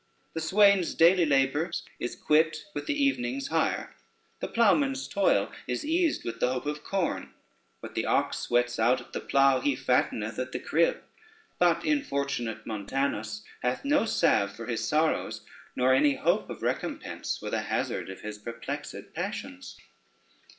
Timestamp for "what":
7.81-7.93